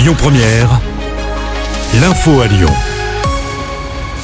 Lyon 0.00 0.14
Première, 0.16 0.80
l'info 2.00 2.40
à 2.40 2.46
Lyon. 2.46 2.70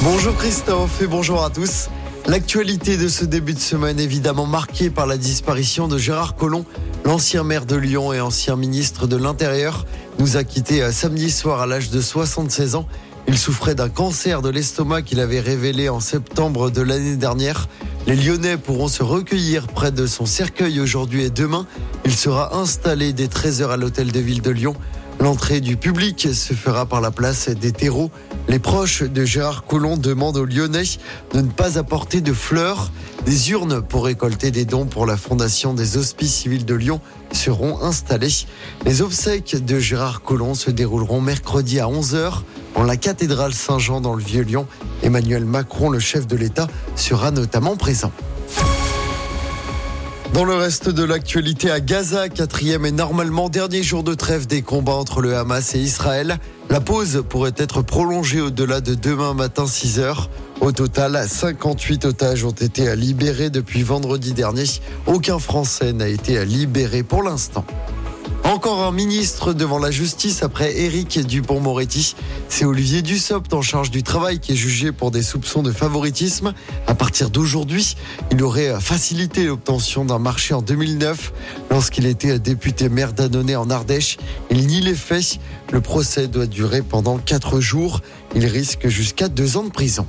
Bonjour 0.01 0.35
Christophe 0.35 1.03
et 1.03 1.05
bonjour 1.05 1.43
à 1.43 1.51
tous. 1.51 1.89
L'actualité 2.25 2.97
de 2.97 3.07
ce 3.07 3.25
début 3.25 3.53
de 3.53 3.59
semaine 3.59 3.99
évidemment 3.99 4.47
marquée 4.47 4.89
par 4.89 5.05
la 5.05 5.17
disparition 5.17 5.87
de 5.87 5.99
Gérard 5.99 6.35
Collomb, 6.35 6.65
l'ancien 7.05 7.43
maire 7.43 7.67
de 7.67 7.75
Lyon 7.75 8.11
et 8.11 8.19
ancien 8.19 8.55
ministre 8.55 9.05
de 9.05 9.17
l'Intérieur, 9.17 9.85
nous 10.17 10.35
a 10.35 10.43
quittés 10.43 10.91
samedi 10.91 11.29
soir 11.29 11.61
à 11.61 11.67
l'âge 11.67 11.91
de 11.91 12.01
76 12.01 12.73
ans. 12.73 12.87
Il 13.27 13.37
souffrait 13.37 13.75
d'un 13.75 13.89
cancer 13.89 14.41
de 14.41 14.49
l'estomac 14.49 15.03
qu'il 15.03 15.19
avait 15.19 15.41
révélé 15.41 15.89
en 15.89 15.99
septembre 15.99 16.71
de 16.71 16.81
l'année 16.81 17.17
dernière. 17.17 17.67
Les 18.07 18.15
Lyonnais 18.15 18.57
pourront 18.57 18.87
se 18.87 19.03
recueillir 19.03 19.67
près 19.67 19.91
de 19.91 20.07
son 20.07 20.25
cercueil 20.25 20.79
aujourd'hui 20.79 21.21
et 21.21 21.29
demain. 21.29 21.67
Il 22.03 22.15
sera 22.15 22.57
installé 22.57 23.13
dès 23.13 23.27
13h 23.27 23.69
à 23.69 23.77
l'hôtel 23.77 24.11
de 24.11 24.19
ville 24.19 24.41
de 24.41 24.49
Lyon. 24.49 24.75
L'entrée 25.19 25.61
du 25.61 25.77
public 25.77 26.29
se 26.31 26.53
fera 26.53 26.85
par 26.85 27.01
la 27.01 27.09
place 27.09 27.49
des 27.49 27.71
terreaux. 27.71 28.11
Les 28.47 28.59
proches 28.59 29.01
de 29.01 29.25
Gérard 29.25 29.65
Collomb 29.65 29.97
demandent 29.97 30.37
aux 30.37 30.45
Lyonnais 30.45 30.83
de 31.33 31.41
ne 31.41 31.49
pas 31.49 31.79
apporter 31.79 32.21
de 32.21 32.33
fleurs. 32.33 32.91
Des 33.25 33.51
urnes 33.51 33.81
pour 33.81 34.05
récolter 34.05 34.51
des 34.51 34.63
dons 34.63 34.85
pour 34.85 35.05
la 35.05 35.17
fondation 35.17 35.73
des 35.73 35.97
Hospices 35.97 36.35
civils 36.35 36.65
de 36.65 36.75
Lyon 36.75 37.01
seront 37.31 37.81
installées. 37.81 38.45
Les 38.85 39.01
obsèques 39.01 39.65
de 39.65 39.79
Gérard 39.79 40.21
Collomb 40.21 40.53
se 40.53 40.69
dérouleront 40.69 41.19
mercredi 41.19 41.79
à 41.79 41.87
11h 41.87 42.43
en 42.75 42.83
la 42.83 42.95
cathédrale 42.95 43.53
Saint-Jean 43.53 44.01
dans 44.01 44.13
le 44.13 44.23
Vieux-Lyon. 44.23 44.67
Emmanuel 45.01 45.45
Macron, 45.45 45.89
le 45.89 45.99
chef 45.99 46.27
de 46.27 46.35
l'État, 46.35 46.67
sera 46.95 47.31
notamment 47.31 47.75
présent. 47.75 48.11
Dans 50.37 50.45
le 50.45 50.53
reste 50.53 50.89
de 50.89 51.03
l'actualité 51.03 51.71
à 51.71 51.79
Gaza, 51.79 52.29
quatrième 52.29 52.85
et 52.85 52.91
normalement 52.91 53.49
dernier 53.49 53.81
jour 53.81 54.03
de 54.03 54.13
trêve 54.13 54.45
des 54.45 54.61
combats 54.61 54.93
entre 54.93 55.19
le 55.19 55.35
Hamas 55.35 55.73
et 55.73 55.79
Israël, 55.79 56.37
la 56.69 56.79
pause 56.79 57.23
pourrait 57.27 57.55
être 57.57 57.81
prolongée 57.81 58.39
au-delà 58.39 58.79
de 58.79 58.93
demain 58.93 59.33
matin 59.33 59.65
6 59.65 59.97
heures. 59.97 60.29
Au 60.61 60.71
total, 60.71 61.25
58 61.27 62.05
otages 62.05 62.45
ont 62.45 62.51
été 62.51 62.95
libérés 62.95 63.49
depuis 63.49 63.81
vendredi 63.81 64.33
dernier. 64.33 64.65
Aucun 65.07 65.39
Français 65.39 65.91
n'a 65.91 66.07
été 66.07 66.45
libéré 66.45 67.01
pour 67.01 67.23
l'instant. 67.23 67.65
Encore 68.47 68.81
un 68.83 68.93
ministre 68.93 69.51
devant 69.51 69.77
la 69.77 69.91
justice 69.91 70.41
après 70.41 70.79
Éric 70.79 71.19
Dupont-Moretti. 71.19 72.15
C'est 72.47 72.63
Olivier 72.63 73.01
Dussopt 73.01 73.53
en 73.53 73.61
charge 73.61 73.91
du 73.91 74.03
travail 74.03 74.39
qui 74.39 74.53
est 74.53 74.55
jugé 74.55 74.93
pour 74.93 75.11
des 75.11 75.21
soupçons 75.21 75.63
de 75.63 75.71
favoritisme. 75.73 76.53
À 76.87 76.95
partir 76.95 77.29
d'aujourd'hui, 77.29 77.97
il 78.31 78.41
aurait 78.41 78.79
facilité 78.79 79.43
l'obtention 79.43 80.05
d'un 80.05 80.17
marché 80.17 80.53
en 80.53 80.61
2009 80.61 81.33
lorsqu'il 81.69 82.05
était 82.05 82.39
député 82.39 82.87
maire 82.87 83.11
d'Annonay 83.11 83.57
en 83.57 83.69
Ardèche. 83.69 84.15
Il 84.49 84.65
nie 84.67 84.79
les 84.79 84.95
faits. 84.95 85.39
Le 85.73 85.81
procès 85.81 86.29
doit 86.29 86.47
durer 86.47 86.83
pendant 86.83 87.17
quatre 87.17 87.59
jours. 87.59 87.99
Il 88.33 88.45
risque 88.45 88.87
jusqu'à 88.87 89.27
deux 89.27 89.57
ans 89.57 89.63
de 89.63 89.71
prison. 89.71 90.07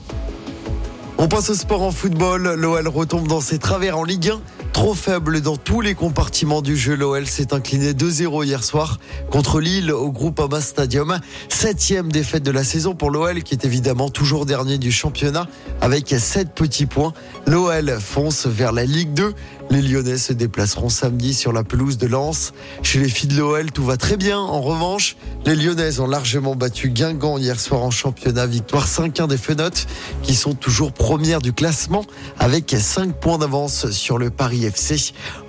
On 1.21 1.27
passe 1.27 1.51
au 1.51 1.55
sport 1.55 1.83
en 1.83 1.91
football. 1.91 2.55
L'OL 2.55 2.87
retombe 2.87 3.27
dans 3.27 3.41
ses 3.41 3.59
travers 3.59 3.99
en 3.99 4.05
Ligue 4.05 4.29
1. 4.29 4.41
Trop 4.79 4.95
faible 4.95 5.41
dans 5.41 5.57
tous 5.57 5.81
les 5.81 5.97
compartiments 5.97 6.63
du 6.63 6.77
jeu, 6.77 6.95
l'OL 6.95 7.27
s'est 7.27 7.53
incliné 7.53 7.95
2-0 7.95 8.45
hier 8.45 8.63
soir 8.63 9.01
contre 9.29 9.59
Lille 9.59 9.91
au 9.91 10.13
groupe 10.13 10.39
Amas 10.39 10.61
Stadium. 10.61 11.19
Septième 11.49 12.13
défaite 12.13 12.45
de 12.45 12.53
la 12.53 12.63
saison 12.63 12.95
pour 12.95 13.11
l'OL 13.11 13.43
qui 13.43 13.55
est 13.55 13.65
évidemment 13.65 14.09
toujours 14.09 14.47
dernier 14.47 14.79
du 14.79 14.93
championnat 14.93 15.49
avec 15.81 16.15
7 16.17 16.55
petits 16.55 16.87
points. 16.87 17.13
L'OL 17.49 17.99
fonce 17.99 18.47
vers 18.47 18.71
la 18.71 18.85
Ligue 18.85 19.15
2. 19.15 19.35
Les 19.71 19.83
Lyonnais 19.83 20.17
se 20.17 20.33
déplaceront 20.33 20.89
samedi 20.89 21.35
sur 21.35 21.53
la 21.53 21.65
pelouse 21.65 21.99
de 21.99 22.07
Lens. 22.07 22.53
Chez 22.83 23.01
les 23.01 23.09
filles 23.09 23.29
de 23.31 23.37
l'OL, 23.37 23.73
tout 23.73 23.85
va 23.85 23.97
très 23.97 24.17
bien. 24.17 24.39
En 24.39 24.63
revanche, 24.63 25.17
les 25.45 25.57
Lyonnaises 25.57 25.99
ont 25.99 26.07
largement 26.07 26.55
battu 26.55 26.89
Guingamp 26.91 27.37
hier 27.37 27.59
soir 27.59 27.83
en 27.83 27.91
championnat. 27.91 28.47
Victoire 28.47 28.87
5-1 28.87 29.27
des 29.27 29.37
Fenotes, 29.37 29.87
qui 30.23 30.37
sont 30.37 30.55
toujours 30.55 30.93
premières 30.93 31.43
du 31.43 31.53
classement 31.53 32.05
avec 32.39 32.75
5 32.79 33.13
points 33.15 33.39
d'avance 33.39 33.91
sur 33.91 34.17
le 34.17 34.31
Paris 34.31 34.68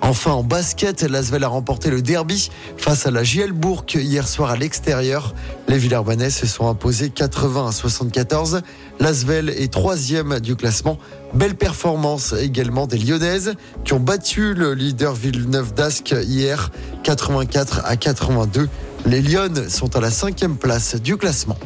Enfin, 0.00 0.32
en 0.32 0.42
basket, 0.42 1.02
l'Asvel 1.02 1.44
a 1.44 1.48
remporté 1.48 1.90
le 1.90 2.02
derby 2.02 2.50
face 2.76 3.06
à 3.06 3.10
la 3.10 3.24
JL 3.24 3.52
Bourg 3.52 3.84
hier 3.94 4.26
soir 4.26 4.50
à 4.50 4.56
l'extérieur. 4.56 5.34
Les 5.68 5.78
Villeurbanais 5.78 6.30
se 6.30 6.46
sont 6.46 6.68
imposés 6.68 7.10
80 7.10 7.68
à 7.68 7.72
74. 7.72 8.62
L'Asvel 8.98 9.50
est 9.50 9.72
troisième 9.72 10.40
du 10.40 10.56
classement. 10.56 10.98
Belle 11.34 11.54
performance 11.54 12.34
également 12.38 12.86
des 12.86 12.98
Lyonnaises 12.98 13.54
qui 13.84 13.92
ont 13.92 14.00
battu 14.00 14.54
le 14.54 14.74
leader 14.74 15.14
Villeneuve 15.14 15.74
d'Ascq 15.74 16.14
hier 16.22 16.70
84 17.04 17.82
à 17.84 17.96
82. 17.96 18.68
Les 19.06 19.22
Lyonnes 19.22 19.68
sont 19.68 19.96
à 19.96 20.00
la 20.00 20.10
cinquième 20.10 20.56
place 20.56 20.96
du 20.96 21.16
classement. 21.16 21.56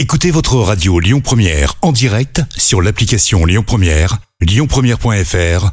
Écoutez 0.00 0.30
votre 0.30 0.54
radio 0.56 1.00
Lyon 1.00 1.20
Première 1.20 1.74
en 1.82 1.90
direct 1.90 2.42
sur 2.56 2.80
l'application 2.80 3.44
Lyon 3.44 3.64
Première, 3.66 4.18
lyonpremière.fr 4.40 5.72